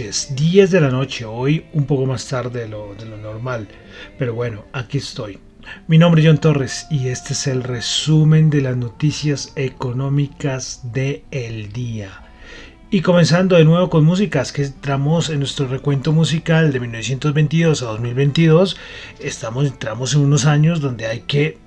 [0.00, 3.68] Noches, 10 de la noche, hoy un poco más tarde de lo, normal,
[4.18, 5.38] pero bueno, aquí estoy.
[5.88, 11.24] Mi nombre es John Torres y este es el resumen de las noticias económicas del
[11.30, 12.22] el día.
[12.90, 17.86] Y comenzando de nuevo con músicas que entramos en nuestro recuento musical de 1922 a
[17.86, 18.78] 2022,
[19.18, 21.58] estamos, entramos en unos años donde hay que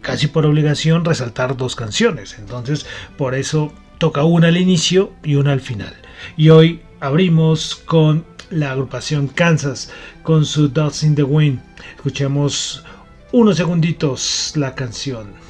[0.00, 2.36] casi por obligación resaltar dos canciones.
[2.38, 2.86] Entonces,
[3.18, 5.94] por eso toca una al inicio y una al final.
[6.36, 9.90] Y hoy abrimos con la agrupación Kansas
[10.22, 11.60] con su Dots in the Wind.
[11.96, 12.84] Escuchemos
[13.32, 15.41] unos segunditos la canción.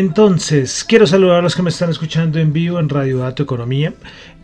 [0.00, 3.92] Entonces quiero saludar a los que me están escuchando en vivo en Radio Dato Economía,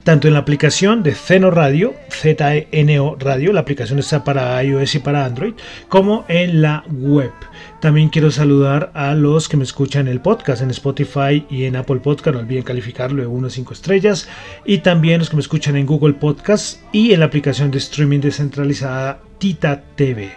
[0.04, 4.98] tanto en la aplicación de Zeno Radio, Z-E-N-O Radio, la aplicación está para iOS y
[4.98, 5.54] para Android,
[5.88, 7.32] como en la web.
[7.80, 11.76] También quiero saludar a los que me escuchan en el podcast, en Spotify y en
[11.76, 14.28] Apple Podcast, no olviden calificarlo de 1 a 5 estrellas,
[14.64, 18.20] y también los que me escuchan en Google Podcast y en la aplicación de streaming
[18.20, 20.30] descentralizada Tita TV.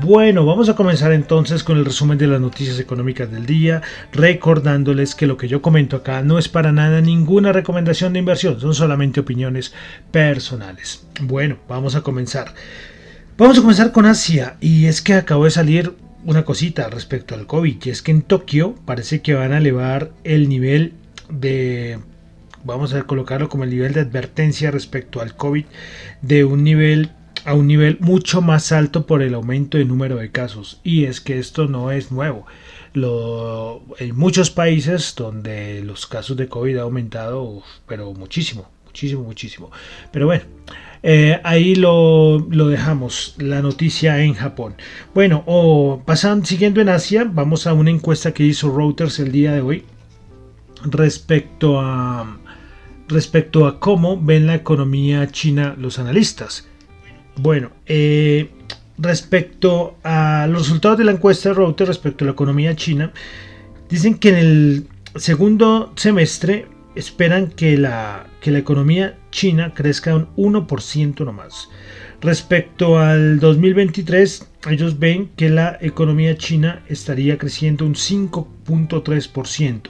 [0.00, 3.82] Bueno, vamos a comenzar entonces con el resumen de las noticias económicas del día,
[4.12, 8.58] recordándoles que lo que yo comento acá no es para nada ninguna recomendación de inversión,
[8.60, 9.74] son solamente opiniones
[10.10, 11.06] personales.
[11.20, 12.54] Bueno, vamos a comenzar.
[13.36, 15.94] Vamos a comenzar con Asia y es que acabo de salir
[16.28, 20.12] una cosita respecto al COVID y es que en Tokio parece que van a elevar
[20.24, 20.92] el nivel
[21.30, 22.00] de
[22.64, 25.64] vamos a colocarlo como el nivel de advertencia respecto al COVID
[26.20, 27.12] de un nivel
[27.46, 30.80] a un nivel mucho más alto por el aumento de número de casos.
[30.84, 32.44] Y es que esto no es nuevo.
[32.92, 39.70] En muchos países donde los casos de COVID han aumentado, pero muchísimo, muchísimo, muchísimo.
[40.12, 40.44] Pero bueno,
[41.02, 44.74] eh, ahí lo, lo, dejamos, la noticia en Japón.
[45.14, 45.44] Bueno,
[46.44, 49.84] siguiendo en Asia, vamos a una encuesta que hizo Reuters el día de hoy
[50.84, 52.38] respecto a,
[53.08, 56.68] respecto a cómo ven la economía china los analistas.
[57.36, 58.50] Bueno, eh,
[58.98, 63.12] respecto a los resultados de la encuesta de Reuters respecto a la economía china,
[63.88, 66.66] dicen que en el segundo semestre
[66.98, 71.68] esperan que la, que la economía china crezca un 1% nomás.
[72.20, 79.82] Respecto al 2023, ellos ven que la economía china estaría creciendo un 5.3%.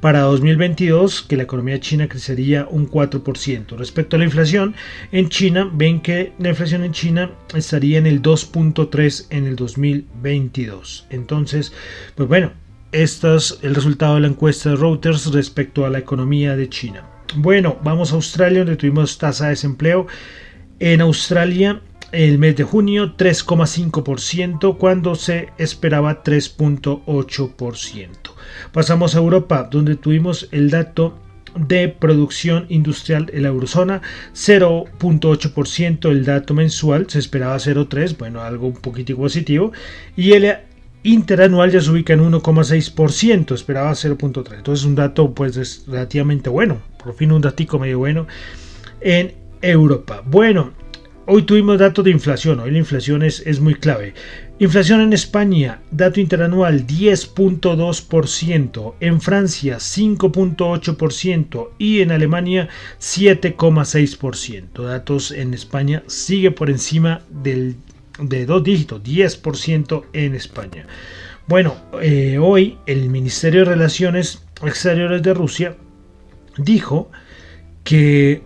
[0.00, 3.78] Para 2022, que la economía china crecería un 4%.
[3.78, 4.74] Respecto a la inflación,
[5.10, 11.06] en China ven que la inflación en China estaría en el 2.3 en el 2022.
[11.08, 11.72] Entonces,
[12.14, 12.52] pues bueno,
[12.92, 17.04] este es el resultado de la encuesta de Reuters respecto a la economía de China.
[17.36, 20.06] Bueno, vamos a Australia donde tuvimos tasa de desempleo
[20.80, 28.08] en Australia, el mes de junio 3,5% cuando se esperaba 3.8%.
[28.72, 31.16] Pasamos a Europa, donde tuvimos el dato
[31.54, 34.02] de producción industrial en la eurozona
[34.34, 39.72] 0.8% el dato mensual se esperaba 0.3 bueno algo un poquitico positivo
[40.16, 40.58] y el
[41.02, 44.56] interanual ya se ubica en 1,6%, esperaba 0.3.
[44.56, 48.26] Entonces un dato pues relativamente bueno, por fin un datico medio bueno
[49.00, 49.32] en
[49.62, 50.22] Europa.
[50.26, 50.72] Bueno,
[51.26, 54.12] hoy tuvimos datos de inflación, hoy la inflación es, es muy clave.
[54.58, 62.68] Inflación en España, dato interanual 10.2%, en Francia 5.8% y en Alemania
[63.00, 64.84] 7.6%.
[64.84, 67.76] Datos en España sigue por encima del
[68.20, 70.86] de dos dígitos, 10% en España.
[71.46, 75.76] Bueno, eh, hoy el Ministerio de Relaciones Exteriores de Rusia
[76.58, 77.10] dijo
[77.82, 78.42] que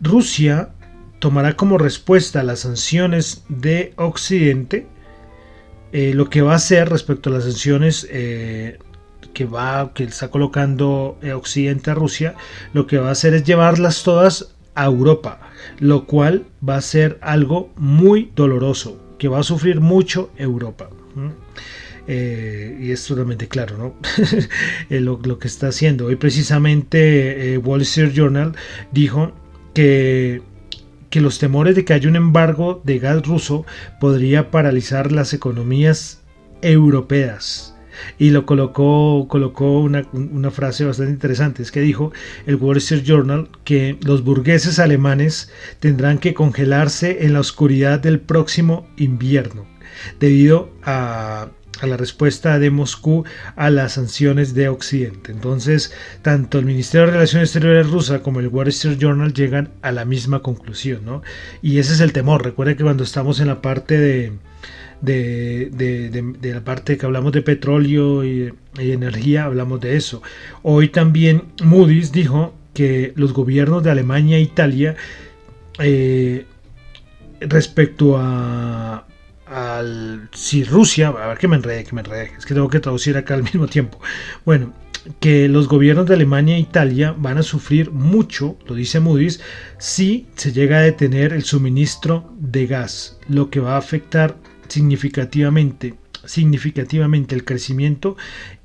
[0.00, 0.70] Rusia
[1.18, 4.86] tomará como respuesta a las sanciones de Occidente
[5.92, 8.78] eh, lo que va a hacer respecto a las sanciones eh,
[9.32, 12.34] que va que está colocando Occidente a Rusia,
[12.72, 15.40] lo que va a hacer es llevarlas todas a Europa,
[15.78, 20.90] lo cual va a ser algo muy doloroso que va a sufrir mucho Europa.
[22.06, 23.94] Eh, y es totalmente claro, ¿no?
[24.90, 26.04] Eh, lo, que está haciendo.
[26.08, 28.54] Hoy precisamente eh, Wall Street Journal
[28.92, 29.32] dijo
[29.72, 30.42] que,
[31.08, 33.64] que los temores de que haya un embargo de gas ruso
[33.98, 36.20] podría paralizar las economías
[36.60, 37.73] europeas
[38.18, 40.04] y lo colocó, colocó una,
[40.50, 42.12] frase bastante interesante, es que dijo
[42.46, 45.50] el Wall Street Journal que los burgueses alemanes
[45.80, 49.66] tendrán que congelarse en la oscuridad del próximo invierno
[50.20, 51.48] debido a,
[51.80, 53.24] a la respuesta de Moscú
[53.56, 55.32] a las sanciones de Occidente.
[55.32, 55.92] Entonces,
[56.22, 60.04] tanto el Ministerio de Relaciones Exteriores rusa como el Wall Street Journal llegan a la
[60.04, 61.22] misma conclusión, ¿no?
[61.62, 62.44] Y ese es el temor.
[62.44, 64.32] Recuerde que cuando estamos en la parte de,
[65.00, 65.70] de,
[66.42, 70.22] la parte que hablamos de petróleo y, energía, hablamos de eso.
[70.62, 74.96] Hoy también Moody's dijo que los gobiernos de Alemania e Italia,
[75.78, 76.46] eh,
[77.40, 79.06] respecto a,
[79.46, 82.80] al, si Rusia, a ver que me enrede, que me enrede, es que tengo que
[82.80, 84.00] traducir acá al mismo tiempo.
[84.44, 84.72] Bueno,
[85.20, 89.40] que los gobiernos de Alemania e Italia van a sufrir mucho, lo dice Moody's,
[89.78, 94.36] si se llega a detener el suministro de gas, lo que va a afectar
[94.68, 95.94] significativamente,
[96.24, 98.16] significativamente el crecimiento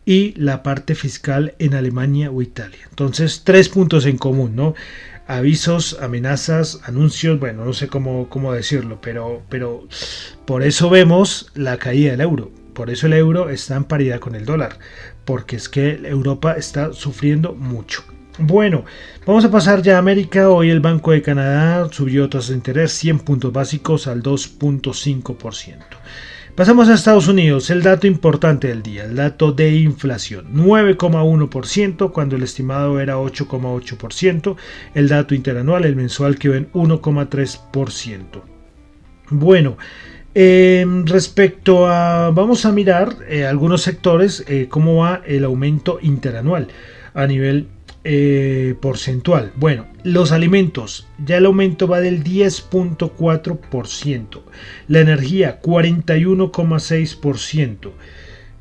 [0.05, 2.79] y la parte fiscal en Alemania o Italia.
[2.89, 4.73] Entonces, tres puntos en común, ¿no?
[5.27, 9.87] Avisos, amenazas, anuncios, bueno, no sé cómo, cómo decirlo, pero, pero
[10.45, 12.51] por eso vemos la caída del euro.
[12.73, 14.79] Por eso el euro está en paridad con el dólar,
[15.25, 18.03] porque es que Europa está sufriendo mucho.
[18.37, 18.85] Bueno,
[19.25, 20.49] vamos a pasar ya a América.
[20.49, 25.77] Hoy el Banco de Canadá subió tasas de interés 100 puntos básicos al 2.5%.
[26.55, 32.35] Pasamos a Estados Unidos, el dato importante del día, el dato de inflación, 9,1% cuando
[32.35, 34.57] el estimado era 8,8%,
[34.93, 38.43] el dato interanual, el mensual quedó en 1,3%.
[39.29, 39.77] Bueno,
[40.33, 46.67] em, respecto a, vamos a mirar eh, algunos sectores, eh, cómo va el aumento interanual
[47.13, 47.67] a nivel
[48.05, 49.51] eh, porcentual.
[49.57, 54.41] Bueno, los alimentos, ya el aumento va del 10.4%.
[54.87, 57.91] La energía, 41,6%.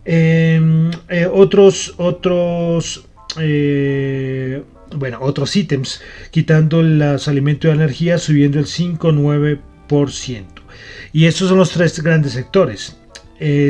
[0.04, 3.06] Em, eh, otros, otros,
[3.38, 4.64] eh,
[4.96, 6.02] bueno, otros ítems,
[6.32, 10.62] quitando los alimentos y la energía, subiendo el 5,9%.
[11.12, 12.96] Y esos son los tres grandes sectores.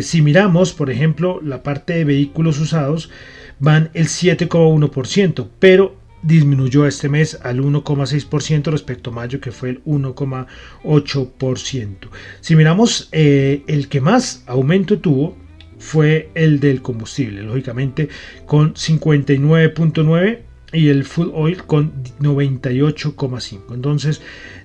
[0.01, 3.11] si miramos, por ejemplo, la parte de vehículos usados,
[3.59, 9.83] van el 7,1%, pero disminuyó este mes al 1,6% respecto a mayo que fue el
[9.85, 12.09] 1,8%.
[12.41, 15.37] Si miramos eh, el que más aumento tuvo
[15.79, 18.09] fue el del combustible, lógicamente
[18.47, 20.41] con 59.9
[20.73, 23.75] y el full oil con 98,5.
[23.75, 24.21] Entonces,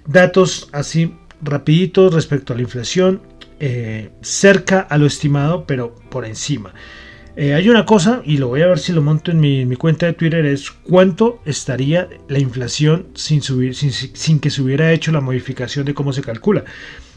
[0.07, 3.21] datos así rapiditos respecto a la inflación,
[3.59, 6.73] eh, cerca a lo estimado, pero por encima.
[7.35, 10.05] Eh, hay una cosa, y lo voy a ver si lo monto en mi, cuenta
[10.05, 15.19] de Twitter, es cuánto estaría la inflación sin, subir, sin, que se hubiera hecho la
[15.19, 16.63] modificación de cómo se calcula.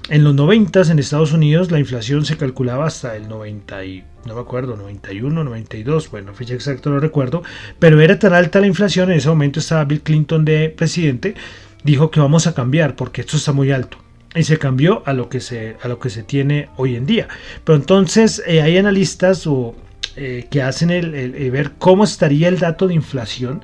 [0.08, 4.34] En los 90 en Estados Unidos la inflación se calculaba hasta el 90 y, no
[4.34, 7.42] me acuerdo, 91, 92, bueno, fecha exacta no recuerdo,
[7.78, 11.34] pero era tan alta la inflación, en ese momento estaba Bill Clinton de presidente,
[11.84, 13.98] dijo que vamos a cambiar porque esto está muy alto
[14.34, 17.26] y se cambió a lo que se a lo que se tiene hoy en día
[17.64, 19.74] pero entonces eh, hay analistas o
[20.16, 23.62] eh, que hacen el, ver cómo estaría el dato de inflación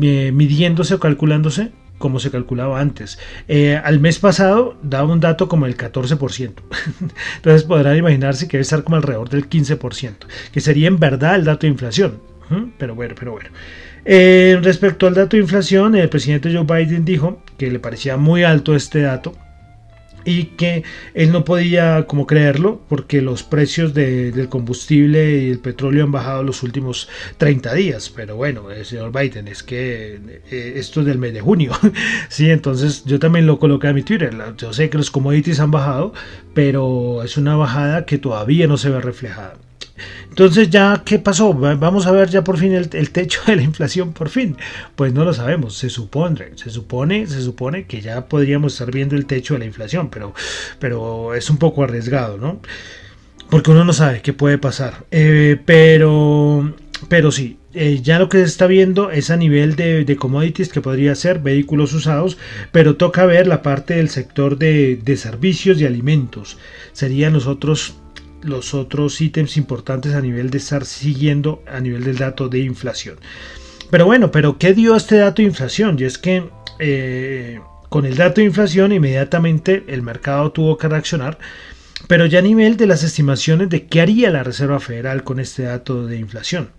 [0.00, 3.18] eh, midiéndose o calculándose como se calculaba antes.
[3.46, 6.52] Eh, al mes pasado daba un dato como el 14%.
[7.36, 10.14] Entonces podrán imaginarse que debe estar como alrededor del 15%,
[10.52, 12.20] que sería en verdad el dato de inflación.
[12.78, 13.50] Pero bueno, pero bueno.
[14.62, 18.74] respecto al dato de inflación, el presidente Joe Biden dijo que le parecía muy alto
[18.74, 19.34] este dato
[20.24, 26.04] y que él no podía como creerlo porque los precios del combustible y el petróleo
[26.04, 28.10] han bajado los últimos 30 días.
[28.14, 30.18] Pero bueno, eh, señor Biden, es que
[30.50, 31.72] eh, esto es del mes de junio.
[32.28, 34.34] sí, entonces yo también lo coloqué a mi Twitter.
[34.56, 36.12] Yo sé que los commodities han bajado,
[36.54, 39.54] pero es una bajada que todavía no se ve reflejada.
[40.28, 41.54] Entonces ya, ¿qué pasó?
[41.54, 44.56] Vamos a ver ya por fin el, techo de la inflación, por fin.
[44.96, 49.14] Pues no lo sabemos, se supone, se supone, se supone que ya podríamos estar viendo
[49.14, 50.34] el techo de la inflación, pero,
[50.78, 52.60] pero es un poco arriesgado, ¿no?
[53.50, 55.04] Porque uno no sabe qué puede pasar.
[55.10, 56.74] Eh, pero,
[57.08, 60.80] pero sí, eh, ya lo que se está viendo es a nivel de, commodities que
[60.80, 62.38] podría ser vehículos usados,
[62.72, 66.58] pero toca ver la parte del sector de, de servicios y alimentos.
[66.92, 67.94] Serían los otros
[68.44, 73.16] los otros ítems importantes a nivel de estar siguiendo a nivel del dato de inflación.
[73.90, 75.96] Pero bueno, pero ¿qué dio este dato de inflación?
[75.98, 76.48] Y es que
[76.78, 81.38] eh, con el dato de inflación inmediatamente el mercado tuvo que reaccionar,
[82.08, 85.62] pero ya a nivel de las estimaciones de qué haría la Reserva Federal con este
[85.64, 86.70] dato de inflación.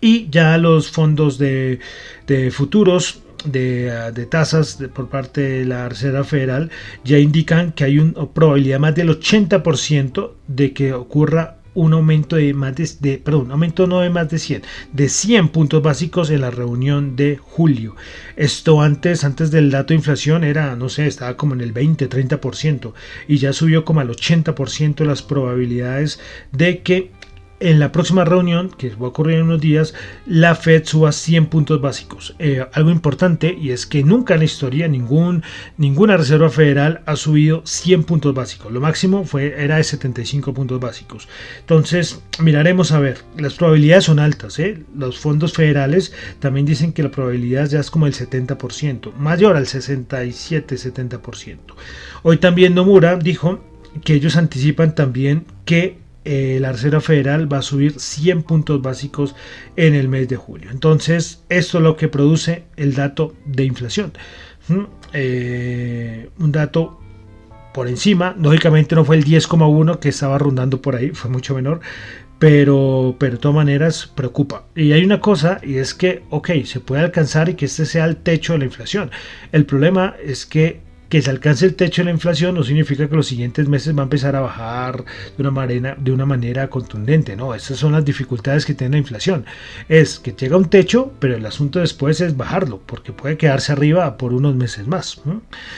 [0.00, 1.80] Y ya los fondos de,
[2.26, 6.70] de futuros Ah, de, tasas por parte de la Reserva Federal
[7.04, 12.54] ya indican que hay una probabilidad más del 80% de que ocurra un aumento de
[12.54, 14.62] más de, perdón, aumento no de más de 100,
[14.92, 17.94] de 100 puntos básicos en la reunión de julio.
[18.34, 22.08] Esto antes, antes del dato de inflación era, no sé, estaba como en el 20,
[22.08, 22.94] 30%
[23.28, 26.18] y ya subió como al 80% las probabilidades
[26.50, 27.12] de que
[27.60, 29.94] en la próxima reunión, que va a ocurrir en unos días,
[30.26, 32.34] la Fed suba 100 puntos básicos.
[32.38, 35.42] Eh, algo importante y es que nunca en la historia ningún,
[35.76, 38.72] ninguna Reserva Federal ha subido 100 puntos básicos.
[38.72, 41.28] Lo máximo fue, era de 75 puntos básicos.
[41.60, 43.18] Entonces, miraremos a ver.
[43.38, 44.58] Las probabilidades son altas.
[44.58, 44.82] ¿eh?
[44.94, 49.66] Los fondos federales también dicen que la probabilidad ya es como el 70%, mayor al
[49.66, 51.58] 67-70%.
[52.22, 53.60] Hoy también Nomura dijo
[54.04, 59.36] que ellos anticipan también que eh, la Reserva Federal va a subir 100 puntos básicos
[59.76, 60.72] en el mes de julio.
[60.72, 64.12] Entonces, esto es lo que produce el dato de inflación.
[64.66, 64.80] ¿Mm?
[65.12, 67.00] Eh, un dato
[67.72, 71.80] por encima, lógicamente no fue el 10,1 que estaba rondando por ahí, fue mucho menor,
[72.40, 74.66] pero, pero de todas maneras preocupa.
[74.74, 78.04] Y hay una cosa, y es que, ok, se puede alcanzar y que este sea
[78.04, 79.12] el techo de la inflación.
[79.52, 83.16] El problema es que que se alcance el techo de la inflación no significa que
[83.16, 85.04] los siguientes meses va a empezar a bajar
[85.36, 87.54] de una manera, de una manera contundente, ¿no?
[87.54, 89.44] Esas son las dificultades que tiene la inflación.
[89.88, 94.16] Es que llega un techo, pero el asunto después es bajarlo, porque puede quedarse arriba
[94.16, 95.20] por unos meses más.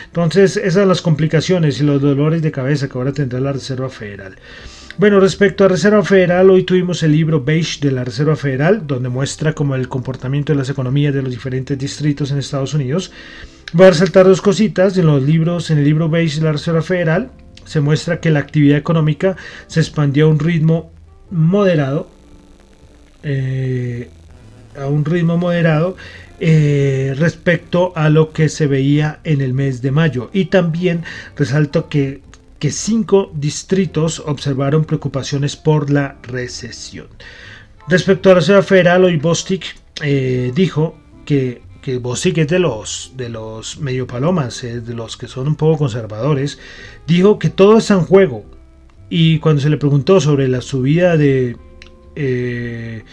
[0.07, 3.89] Entonces, esas son las complicaciones y los dolores de cabeza que ahora tendrá la Reserva
[3.89, 4.37] Federal.
[4.99, 9.09] Bueno, respecto a Reserva Federal, hoy tuvimos el libro Beige de la Reserva Federal, donde
[9.09, 13.13] muestra como el comportamiento de las economías de los diferentes distritos en Estados Unidos.
[13.73, 14.97] Voy a resaltar dos cositas.
[14.97, 17.31] En los libros, en el libro Beige de la Reserva Federal,
[17.65, 20.91] se muestra que la actividad económica se expandió a un ritmo
[21.31, 22.09] moderado.
[23.23, 24.09] Eh,
[24.79, 25.97] a un ritmo moderado
[26.41, 30.31] eh, respecto a lo que se veía en el mes de mayo.
[30.33, 31.05] Y también
[31.37, 32.23] resalto que,
[32.71, 37.07] cinco distritos observaron preocupaciones por la recesión.
[37.89, 42.49] Respecto a la Reserva Federal, hoy Bostic eh, dijo que que vos sí que es
[42.49, 46.59] de los, de los medio palomas, eh, de los que son un poco conservadores,
[47.07, 48.45] dijo que todo está en juego.
[49.11, 51.57] Y cuando se le preguntó sobre la subida de...
[52.15, 53.05] Eh,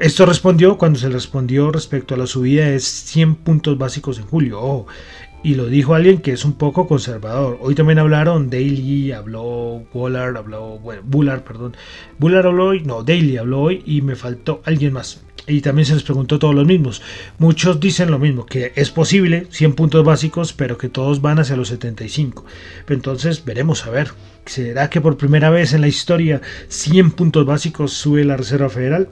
[0.00, 4.26] esto respondió, cuando se le respondió respecto a la subida de 100 puntos básicos en
[4.26, 4.86] julio.
[5.44, 7.58] Y lo dijo alguien que es un poco conservador.
[7.60, 11.76] Hoy también hablaron Daily, habló Bullard, habló, bueno, Bullard, perdón.
[12.18, 15.94] Bullard habló hoy, no, Daily habló hoy y me faltó alguien más y también se
[15.94, 17.02] les preguntó todos los mismos.
[17.38, 21.56] Muchos dicen lo mismo, que es posible 100 puntos básicos, pero que todos van hacia
[21.56, 22.44] los 75.
[22.88, 24.12] Entonces veremos a ver,
[24.46, 29.08] ¿será que por primera vez en la historia 100 puntos básicos sube la Reserva Federal?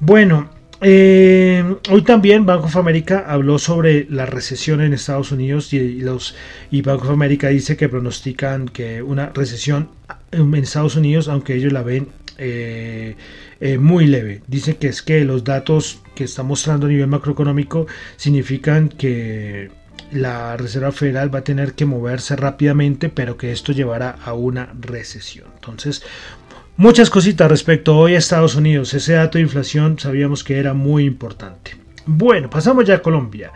[0.00, 0.50] Bueno,
[0.86, 6.34] eh, hoy también Banco of America habló sobre la recesión en Estados Unidos y, los,
[6.70, 9.88] y Banco of America dice que pronostican que una recesión
[10.30, 13.16] en Estados Unidos, aunque ellos la ven eh,
[13.60, 14.42] eh, muy leve.
[14.46, 17.86] Dice que es que los datos que está mostrando a nivel macroeconómico
[18.16, 19.70] significan que
[20.12, 24.72] la Reserva Federal va a tener que moverse rápidamente, pero que esto llevará a una
[24.80, 25.46] recesión.
[25.54, 26.02] Entonces,
[26.76, 28.94] muchas cositas respecto hoy a Estados Unidos.
[28.94, 31.76] Ese dato de inflación sabíamos que era muy importante.
[32.06, 33.52] Bueno, pasamos ya a Colombia.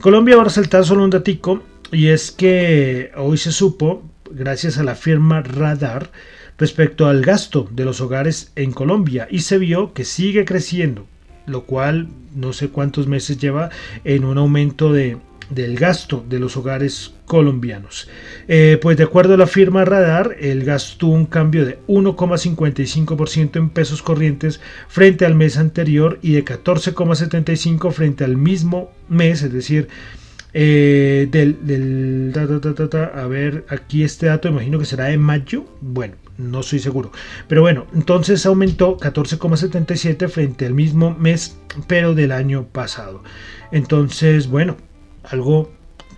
[0.00, 4.84] Colombia va a resaltar solo un datico y es que hoy se supo, gracias a
[4.84, 6.10] la firma Radar,
[6.58, 11.06] respecto al gasto de los hogares en Colombia y se vio que sigue creciendo,
[11.46, 13.70] lo cual no sé cuántos meses lleva
[14.04, 15.18] en un aumento de,
[15.50, 18.08] del gasto de los hogares colombianos.
[18.48, 23.56] Eh, pues de acuerdo a la firma Radar, el gasto tuvo un cambio de 1,55%
[23.56, 29.52] en pesos corrientes frente al mes anterior y de 14,75% frente al mismo mes, es
[29.52, 29.88] decir,
[30.56, 32.32] eh, del,
[33.14, 35.64] a ver, aquí este dato imagino que será de mayo.
[35.80, 37.10] Bueno, no estoy seguro.
[37.48, 41.58] Pero bueno, entonces aumentó 14,77 frente al mismo mes,
[41.88, 43.22] pero del año pasado.
[43.72, 44.76] Entonces, bueno,
[45.24, 45.70] algo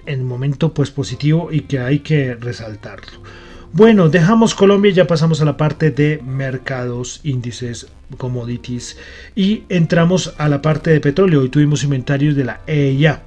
[0.07, 3.23] en momento pues positivo y que hay que resaltarlo.
[3.73, 8.97] Bueno, dejamos Colombia y ya pasamos a la parte de mercados, índices, commodities
[9.35, 11.43] y entramos a la parte de petróleo.
[11.43, 13.25] Hoy tuvimos inventarios de la EIA.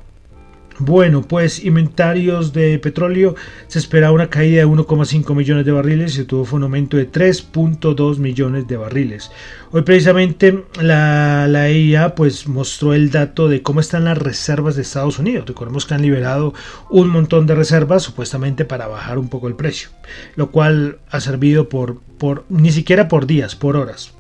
[0.81, 3.35] Bueno, pues inventarios de petróleo
[3.67, 8.17] se espera una caída de 1,5 millones de barriles y tuvo un aumento de 3.2
[8.17, 9.29] millones de barriles.
[9.71, 14.83] Hoy precisamente la, la EIA pues mostró el dato de cómo están las reservas de
[14.83, 15.45] Estados Unidos.
[15.47, 16.53] Recordemos que han liberado
[16.89, 19.89] un montón de reservas supuestamente para bajar un poco el precio,
[20.37, 24.13] lo cual ha servido por, por ni siquiera por días, por horas.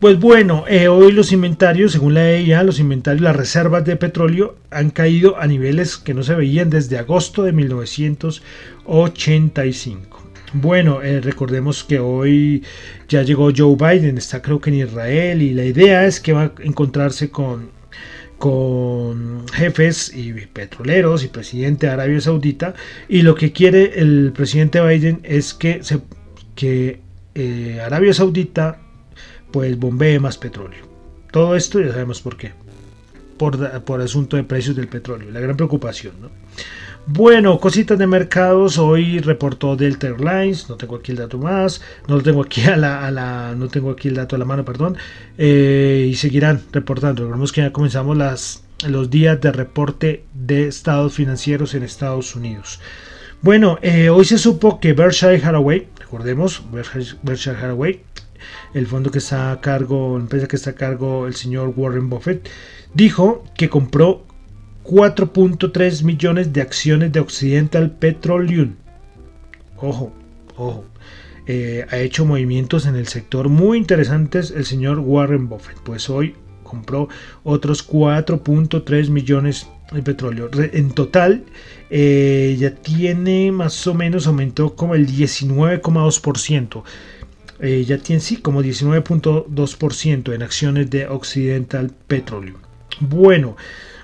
[0.00, 4.56] Pues bueno, eh, hoy los inventarios, según la EIA, los inventarios, las reservas de petróleo
[4.70, 10.22] han caído a niveles que no se veían desde agosto de 1985.
[10.54, 12.64] Bueno, eh, recordemos que hoy
[13.10, 16.44] ya llegó Joe Biden, está creo que en Israel y la idea es que va
[16.44, 17.68] a encontrarse con,
[18.38, 22.72] con jefes y petroleros y presidente de Arabia Saudita
[23.06, 25.82] y lo que quiere el presidente Biden es que,
[26.54, 27.00] que
[27.34, 28.80] eh, Arabia Saudita
[29.52, 30.84] pues bombee más petróleo.
[31.30, 32.52] Todo esto ya sabemos por qué.
[33.38, 36.14] Por, por asunto de precios del petróleo, la gran preocupación.
[36.20, 36.30] ¿no?
[37.06, 38.78] Bueno, cositas de mercados.
[38.78, 40.68] Hoy reportó Delta Airlines.
[40.68, 41.80] No tengo aquí el dato más.
[42.06, 44.96] No lo tengo aquí a la, no tengo aquí el dato a la mano, perdón.
[45.38, 47.22] Eh, y seguirán reportando.
[47.22, 52.80] Recordemos que ya comenzamos las, los días de reporte de estados financieros en Estados Unidos.
[53.42, 58.02] Bueno, eh, hoy se supo que Berkshire Hathaway, recordemos, Berkshire Hathaway
[58.74, 62.08] el fondo que está a cargo, la empresa que está a cargo el señor Warren
[62.08, 62.48] Buffett,
[62.94, 64.26] dijo que compró
[64.84, 68.74] 4.3 millones de acciones de Occidental Petroleum.
[69.76, 70.12] Ojo,
[70.56, 70.84] ojo.
[71.46, 75.78] Eh, ha hecho movimientos en el sector muy interesantes el señor Warren Buffett.
[75.82, 77.08] Pues hoy compró
[77.42, 80.48] otros 4.3 millones de petróleo.
[80.54, 81.44] En total,
[81.90, 86.84] eh, ya tiene más o menos, aumentó como el 19,2%.
[87.62, 92.56] Eh, ya tiene sí como 19.2% en acciones de Occidental Petroleum.
[93.00, 93.56] Bueno,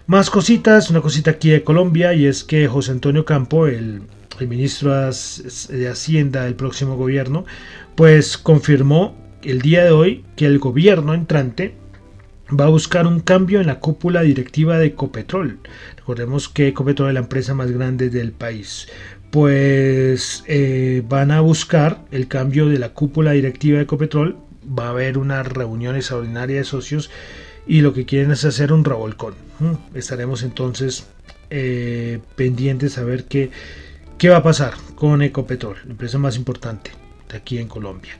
[0.07, 4.03] más cositas, una cosita aquí de Colombia y es que José Antonio Campo, el,
[4.47, 7.47] ministro de Hacienda del próximo gobierno,
[7.95, 11.75] pues confirmó el día de hoy que el gobierno entrante
[12.49, 15.59] va a buscar un cambio en la cúpula directiva de Ecopetrol.
[15.97, 18.89] Recordemos que Ecopetrol es la empresa más grande del país
[19.37, 24.39] pues eh, van a buscar el cambio de la cúpula directiva de Ecopetrol.
[24.67, 27.11] Va a haber una reunión extraordinaria de socios
[27.67, 29.35] y lo que quieren es hacer un revolcón.
[29.93, 31.05] Estaremos entonces
[31.51, 33.51] eh, pendientes a ver qué,
[34.17, 36.93] qué va a pasar con Ecopetrol, la empresa más importante
[37.29, 38.15] de aquí en Colombia.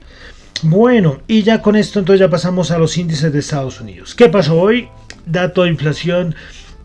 [0.61, 4.13] Bueno, y ya con esto entonces ya pasamos a los índices de Estados Unidos.
[4.13, 4.87] ¿Qué pasó hoy?
[5.25, 6.35] Dato de inflación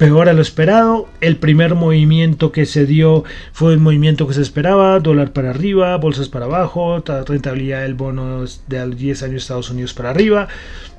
[0.03, 1.09] peor a lo esperado.
[1.21, 5.97] El primer movimiento que se dio fue el movimiento que se esperaba, dólar para arriba,
[5.97, 10.49] bolsas para abajo, rentabilidad del bono de 10 años Estados Unidos para arriba,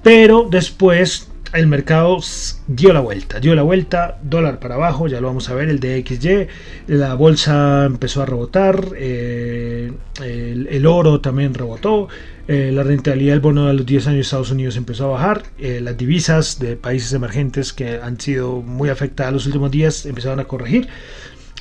[0.04, 2.20] pero después el mercado
[2.68, 5.80] dio la vuelta, dio la vuelta, dólar para abajo, ya lo vamos a ver, el
[5.80, 6.48] DXY,
[6.88, 12.08] la bolsa empezó a rebotar, eh, el, oro también rebotó,
[12.48, 15.44] eh, la rentabilidad del bono de los 10 años de Estados Unidos empezó a bajar,
[15.60, 20.40] eh, las divisas de países emergentes que han sido muy afectadas los últimos días empezaron
[20.40, 20.88] a corregir.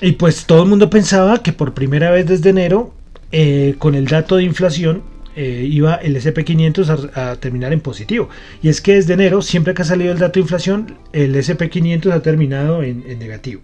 [0.00, 2.92] Y pues todo el mundo pensaba que por primera vez desde enero,
[3.30, 5.02] eh, con el dato de inflación,
[5.36, 8.28] iba el SP500 a, terminar en positivo.
[8.62, 12.12] Y es que desde enero, siempre que ha salido el dato de inflación, el SP500
[12.12, 13.62] ha terminado en, negativo.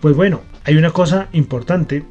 [0.00, 2.04] Pues bueno, hay una cosa importante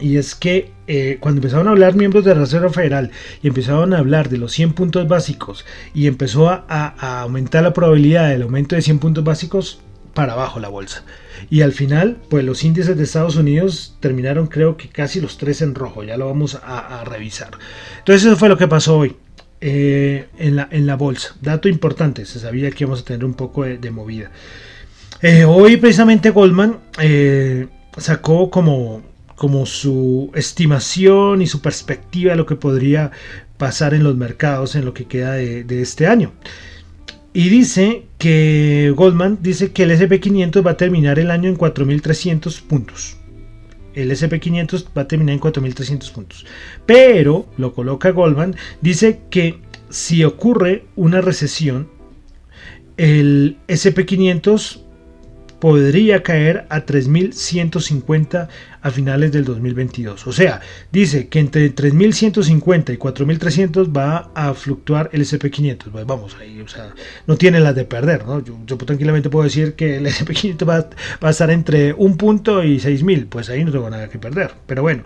[0.00, 3.10] y es que eh, cuando empezaron a hablar miembros de la Reserva Federal
[3.42, 8.30] y empezaron a hablar de los 100 puntos básicos y empezó a, aumentar la probabilidad
[8.30, 9.80] del aumento de 100 puntos básicos,
[10.20, 11.02] para abajo la bolsa.
[11.48, 15.62] Y al final, pues los índices de Estados Unidos terminaron creo que casi los tres
[15.62, 17.52] en rojo, ya lo vamos a, revisar.
[18.00, 19.16] Entonces eso fue lo que pasó hoy.
[19.62, 21.34] Eh, en, la, en la bolsa.
[21.40, 24.30] Dato importante, se sabía que íbamos a tener un poco de, movida.
[25.22, 26.80] Eh, hoy precisamente Goldman
[27.96, 29.02] sacó como
[29.36, 33.10] como su estimación y su perspectiva de lo que podría
[33.56, 36.34] pasar en los mercados en lo que queda de, este año.
[37.32, 42.60] Y dice que Goldman dice que el SP500 va a terminar el año en 4.300
[42.62, 43.16] puntos.
[43.94, 46.46] El SP500 va a terminar en 4.300 puntos.
[46.86, 51.88] Pero, lo coloca Goldman, dice que si ocurre una recesión,
[52.96, 54.82] el SP500
[55.60, 58.48] podría caer a 3.150
[58.82, 60.26] a finales del 2022.
[60.26, 65.90] O sea, dice que entre 3.150 y 4.300 va a fluctuar el SP500.
[65.92, 66.94] Pues vamos, ahí, o sea,
[67.26, 68.42] no tiene las de perder, ¿no?
[68.42, 70.88] Yo, tranquilamente puedo decir que el SP500 va,
[71.22, 73.28] va, a estar entre un punto y 6.000.
[73.28, 74.52] Pues ahí no tengo nada que perder.
[74.66, 75.04] Pero bueno,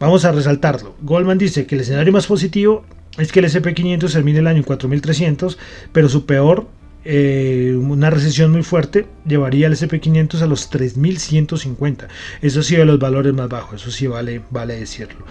[0.00, 0.96] vamos a resaltarlo.
[1.02, 2.84] Goldman dice que el escenario más positivo
[3.18, 5.56] es que el SP500 termine el año en 4.300,
[5.92, 6.66] pero su peor
[7.04, 12.08] eh, una recesión muy fuerte llevaría al SP500 a los 3150.
[12.40, 15.24] Eso sí de los valores más bajos, eso sí vale, vale decirlo.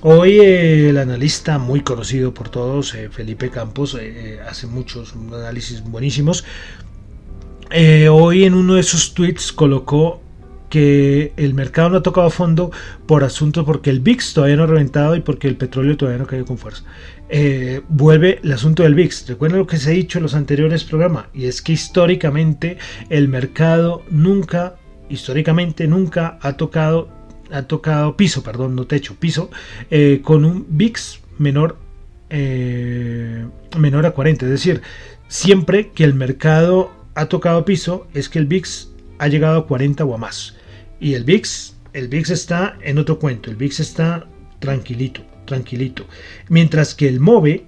[0.00, 3.96] Hoy eh, el analista muy conocido por todos, eh, Felipe Campos,
[4.48, 6.44] hace muchos análisis buenísimos.
[8.10, 10.22] hoy en uno de sus tweets colocó
[10.68, 12.70] que el mercado no ha tocado fondo
[13.06, 16.26] por asuntos porque el VIX todavía no ha reventado y porque el petróleo todavía no
[16.26, 16.84] caído con fuerza.
[17.30, 19.28] Eh, vuelve el asunto del VIX.
[19.28, 22.78] Recuerden lo que se ha dicho en los anteriores programas y es que históricamente
[23.08, 24.76] el mercado nunca,
[25.08, 27.08] históricamente nunca ha tocado,
[27.50, 29.50] ha tocado piso, perdón, no techo, piso,
[29.90, 31.78] eh, con un VIX menor,
[32.30, 33.46] eh,
[33.78, 34.44] menor a 40.
[34.46, 34.82] Es decir,
[35.28, 40.04] siempre que el mercado ha tocado piso es que el VIX ha llegado a 40
[40.04, 40.57] o a más.
[41.00, 44.26] Y el VIX, el VIX está en otro cuento, el VIX está
[44.58, 46.06] tranquilito, tranquilito.
[46.48, 47.64] Mientras que el MOVE,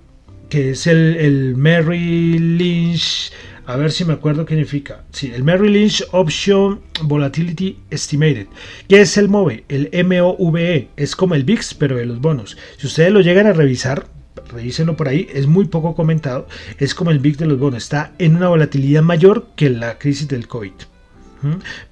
[0.48, 3.32] que es el, el Merrill Lynch,
[3.66, 5.04] a ver si me acuerdo qué significa.
[5.12, 8.48] Sí, el Merrill Lynch Option Volatility Estimated.
[8.88, 9.64] ¿Qué es el MOVE?
[9.68, 12.56] El MOVE es como el VIX, pero de los bonos.
[12.78, 14.08] Si ustedes lo llegan a revisar,
[14.52, 16.48] revísenlo por ahí, es muy poco comentado.
[16.78, 17.84] Es como el VIX de los bonos.
[17.84, 20.72] Está en una volatilidad mayor que la crisis del COVID.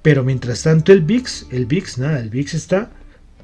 [0.01, 2.91] Pero mientras tanto el VIX, el VIX, nada, el VIX está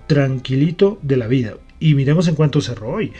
[0.07, 1.55] tranquilito de la vida.
[1.79, 3.13] Y miremos en cuánto cerró hoy.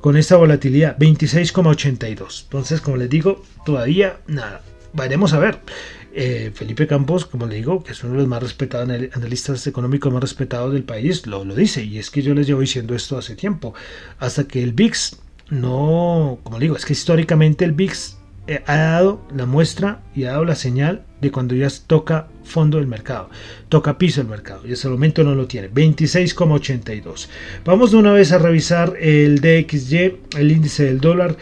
[0.00, 2.44] Con esta volatilidad, 26,82.
[2.44, 4.62] Entonces, como les digo, todavía nada.
[4.92, 5.60] Veremos a ver.
[6.12, 10.12] Eh, Felipe Campos, como le digo, que es uno de los más respetados analistas económicos
[10.12, 11.82] más respetados del país, lo, lo dice.
[11.82, 13.74] Y es que yo les llevo diciendo esto hace tiempo.
[14.18, 15.18] Hasta que el VIX
[15.50, 18.16] no, como digo, es que históricamente el VIX
[18.66, 22.86] ha dado la muestra y ha dado la señal de cuando ya toca fondo del
[22.86, 23.30] mercado,
[23.68, 27.28] toca piso el mercado y hasta el momento no lo tiene, 26,82.
[27.64, 31.36] Vamos de una vez a revisar el DXY, el índice del dólar,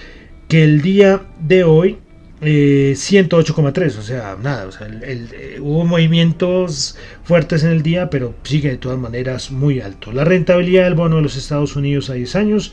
[0.48, 1.98] que el día de hoy
[2.42, 4.68] 108,3, eh, o sea, nada,
[5.06, 10.12] eh, hubo movimientos fuertes en el día, pero sigue de todas maneras muy alto.
[10.12, 12.72] La rentabilidad del bono de los Estados Unidos a 10 años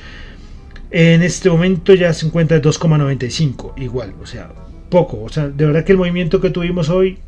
[0.92, 4.52] en este momento ya se encuentra en 2,95, igual, o sea,
[4.90, 5.22] poco.
[5.22, 7.20] O sea, de verdad que el movimiento que tuvimos hoy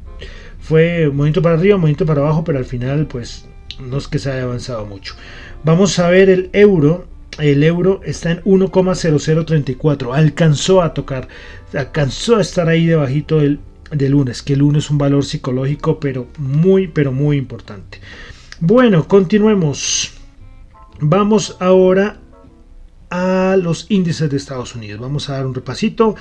[0.60, 3.46] fue un movimiento para arriba, un movimiento para abajo, pero al final, pues,
[3.80, 5.16] no es que se haya avanzado mucho.
[5.64, 7.08] Vamos a ver el euro.
[7.40, 10.14] El euro está en 1,0034.
[10.14, 11.28] Alcanzó a tocar,
[11.74, 13.60] alcanzó a estar ahí debajito del,
[13.92, 18.00] del lunes, que el lunes es un valor psicológico, pero muy, pero muy importante.
[18.60, 20.14] Bueno, continuemos.
[21.00, 22.21] Vamos ahora
[23.12, 25.00] a los índices de Estados Unidos.
[25.00, 26.16] Vamos a dar un repasito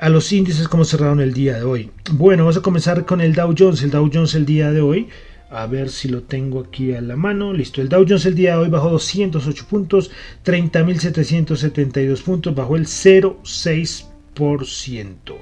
[0.00, 1.90] a los índices como cerraron el día de hoy.
[2.12, 3.82] Bueno, vamos a comenzar con el Dow Jones.
[3.82, 5.06] El Dow Jones el día de hoy.
[5.50, 7.52] A ver si lo tengo aquí a la mano.
[7.52, 7.80] Listo.
[7.82, 10.10] El Dow Jones el día de hoy bajó 208 puntos.
[10.44, 12.52] 30.772 puntos.
[12.54, 15.34] Bajó el 0,6%.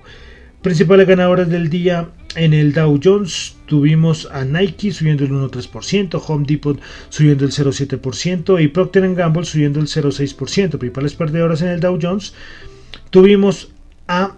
[0.61, 6.45] Principales ganadores del día en el Dow Jones tuvimos a Nike subiendo el 1,3%, Home
[6.47, 10.79] Depot subiendo el 0,7% y Procter Gamble subiendo el 0,6%.
[10.79, 12.35] Principales perdedoras en el Dow Jones
[13.11, 13.71] tuvimos
[14.07, 14.37] a,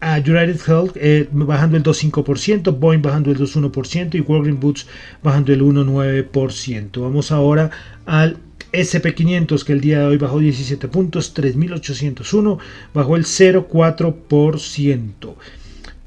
[0.00, 4.86] United Health eh, bajando el 2,5%, Boeing bajando el 2,1% y Walgreens Boots
[5.22, 7.00] bajando el 1,9%.
[7.00, 7.70] Vamos ahora
[8.06, 8.36] al
[8.72, 12.58] SP500 que el día de hoy bajó 17 puntos, 3.801,
[12.92, 15.36] bajó el 0,4%.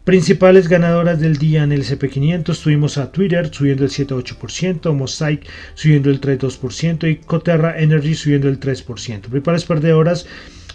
[0.04, 6.10] Principales ganadoras del día en el SP500 tuvimos a Twitter subiendo el 7,8%, Mosaic subiendo
[6.10, 9.22] el 3,2% y Coterra Energy subiendo el 3%.
[9.22, 10.26] Principales perdedoras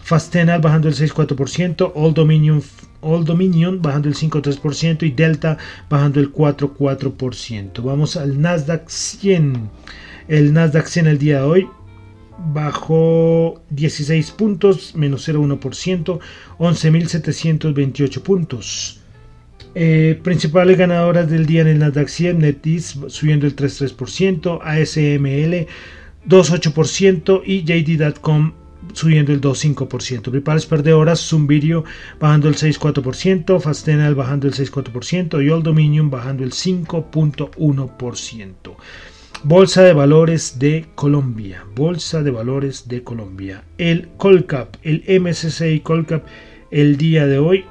[0.05, 2.63] Fastenal bajando el 6,4%, All Dominion,
[3.01, 5.59] All Dominion bajando el 5,3% y Delta
[5.91, 7.83] bajando el 4,4%.
[7.83, 9.69] Vamos al Nasdaq 100.
[10.29, 11.69] El Nasdaq 100 el día de hoy
[12.55, 16.21] bajó 16 puntos, menos 0,1%,
[16.61, 19.01] 11.728 puntos.
[19.79, 25.67] Eh, principales ganadoras del día en el Nasdaq 100, NetEase subiendo el 3,3%, ASML
[26.27, 28.55] 2,8% y JD.com
[28.95, 30.31] subiendo el 2,5%.
[30.31, 31.85] Principales perdedoras, Zumbirio
[32.19, 38.77] bajando el 6,4%, Fastenal bajando el 6,4% y Old Dominion bajando el 5,1%.
[39.45, 41.67] Bolsa de Valores de Colombia.
[41.75, 43.65] Bolsa de Valores de Colombia.
[43.77, 46.25] El Colcap, el MSCI Colcap,
[46.71, 47.67] el día de hoy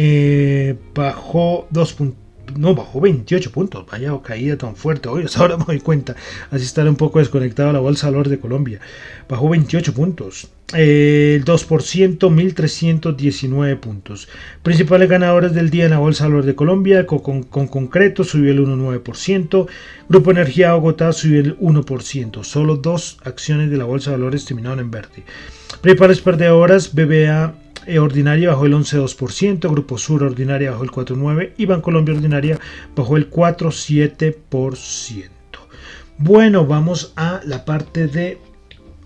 [0.00, 1.96] eh, bajó 2
[2.56, 3.84] no, bajó 28 puntos.
[3.90, 5.26] Vaya caída tan fuerte hoy.
[5.36, 6.14] Ahora me doy cuenta.
[6.50, 8.80] Así está un poco desconectado la bolsa de valores de Colombia.
[9.28, 10.48] Bajó 28 puntos.
[10.72, 14.28] el 2%, 1.319 puntos.
[14.62, 17.06] Principales ganadores del día en la bolsa de valores de Colombia.
[17.06, 19.66] Con, concreto subió el 1,9%.
[20.08, 22.44] Grupo Energía Bogotá subió el 1%.
[22.44, 25.24] Solo dos acciones de la bolsa de valores terminaron en verde.
[25.82, 26.94] Principales perdedoras.
[26.94, 27.54] BBA
[27.88, 32.60] e ordinaria bajó el 11,2%, Grupo Sur ordinaria bajó el 4,9% y Bancolombia ordinaria
[32.94, 35.30] bajó el 4,7%.
[36.18, 38.38] Bueno, vamos a la parte de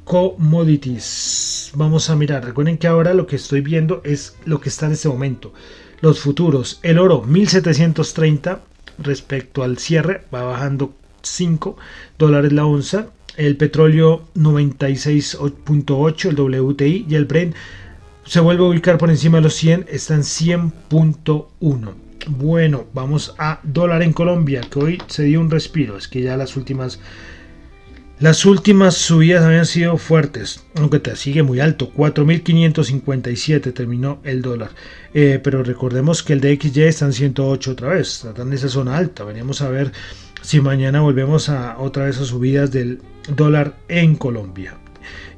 [0.04, 1.70] commodities.
[1.74, 4.92] Vamos a mirar, recuerden que ahora lo que estoy viendo es lo que está en
[4.92, 5.52] este momento.
[6.00, 8.62] Los futuros, el oro 1730
[8.98, 10.92] respecto al cierre va bajando
[11.22, 11.76] 5
[12.18, 13.06] dólares la onza.
[13.36, 17.54] El petróleo 96.8, el WTI y el Brent
[18.24, 21.92] se vuelve a ubicar por encima de los 100, está en 100.1.
[22.28, 26.36] Bueno, vamos a dólar en Colombia, que hoy se dio un respiro, es que ya
[26.36, 27.00] las últimas
[28.22, 34.70] las últimas subidas habían sido fuertes, aunque te sigue muy alto, 4.557 terminó el dólar.
[35.12, 38.96] Eh, pero recordemos que el DXY está en 108 otra vez, está en esa zona
[38.96, 39.24] alta.
[39.24, 39.90] Veníamos a ver
[40.40, 43.00] si mañana volvemos a otra vez a subidas del
[43.34, 44.76] dólar en Colombia.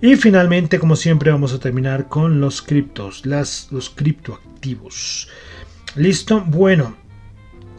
[0.04, 5.28] Y finalmente, como siempre, vamos a terminar con los criptos, las, los criptoactivos.
[5.96, 6.42] ¿Listo?
[6.42, 6.94] Bueno,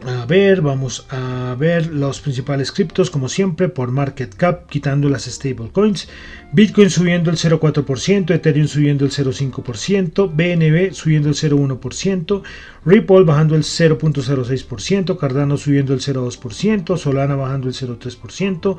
[0.04, 5.24] a ver, vamos a ver los principales criptos, como siempre, por market cap, quitando las
[5.24, 6.08] stablecoins.
[6.52, 12.42] Bitcoin subiendo el 0,4%, Ethereum subiendo el 0,5%, BNB subiendo el 0,1%,
[12.84, 18.76] Ripple bajando el 0.06%, Cardano subiendo el 0.2%, Solana bajando el 0.3%,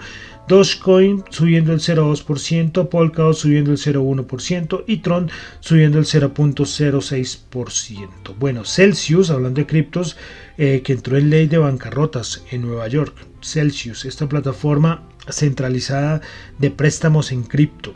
[0.47, 8.35] Dogecoin subiendo el 0.2%, Polkadot subiendo el 0.1% y Tron subiendo el 0.06%.
[8.39, 10.15] Bueno, Celsius, hablando de criptos,
[10.57, 13.15] eh, que entró en ley de bancarrotas en Nueva York.
[13.41, 16.21] Celsius, esta plataforma centralizada
[16.57, 17.95] de préstamos en cripto,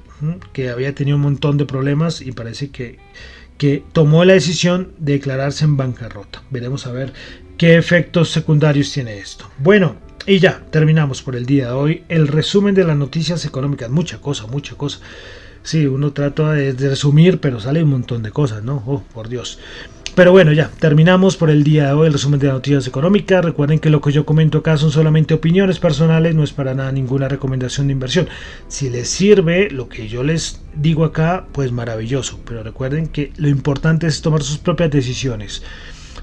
[0.54, 3.00] que había tenido un montón de problemas y parece que,
[3.58, 6.44] que tomó la decisión de declararse en bancarrota.
[6.50, 7.14] Veremos a ver
[7.58, 9.50] qué efectos secundarios tiene esto.
[9.60, 9.96] Bueno,
[10.28, 12.04] y ya, terminamos por el día de hoy.
[12.08, 15.00] El resumen de las noticias económicas, mucha cosa, mucha cosa.
[15.64, 18.84] Sí, uno trata de, resumir, pero sale un montón de cosas, ¿no?
[18.86, 19.60] Oh, por Dios.
[20.14, 23.46] Pero bueno, ya, terminamos por el día de hoy el resumen de noticias económicas.
[23.46, 26.92] Recuerden que lo que yo comento acá son solamente opiniones personales, no es para nada
[26.92, 28.28] ninguna recomendación de inversión.
[28.68, 32.42] Si les sirve lo que yo les digo acá, pues maravilloso.
[32.46, 35.64] Pero recuerden que lo importante es tomar sus propias decisiones.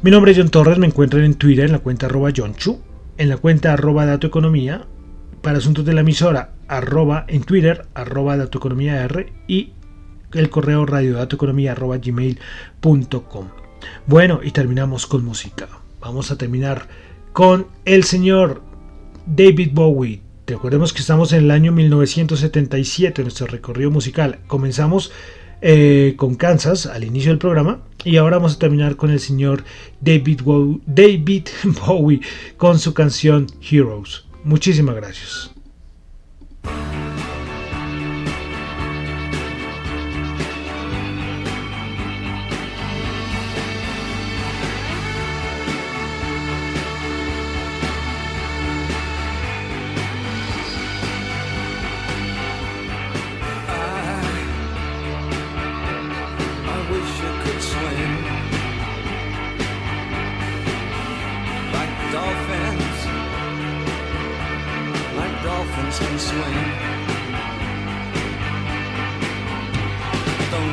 [0.02, 2.82] Mi nombre es John Torres, me encuentran en Twitter en la cuenta arroba Chu,
[3.16, 4.86] en la cuenta arroba Dato Economía,
[5.40, 9.72] para asuntos de la emisora arroba en Twitter arroba Dato Economía R y
[10.34, 13.48] el correo radiodatoeconomía arroba gmail.com.
[14.06, 15.68] Bueno, y terminamos con música.
[16.00, 16.88] Vamos a terminar
[17.32, 18.62] con el señor
[19.26, 20.20] David Bowie.
[20.46, 24.38] Recordemos que estamos en el año 1977, nuestro recorrido musical.
[24.46, 25.12] Comenzamos
[25.60, 29.64] eh, con Kansas al inicio del programa y ahora vamos a terminar con el señor
[30.00, 30.40] David
[31.64, 32.20] Bowie
[32.56, 34.24] con su canción Heroes.
[34.44, 35.50] Muchísimas gracias.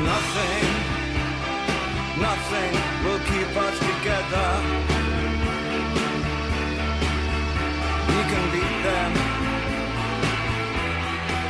[0.04, 0.68] nothing,
[2.22, 2.74] nothing
[3.04, 4.50] will keep us together.
[8.12, 8.46] We can
[8.88, 9.12] them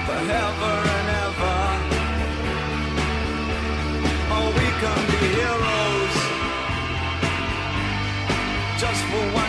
[0.08, 1.60] forever and ever.
[4.36, 6.16] Oh, we can be heroes
[8.80, 9.45] just for one.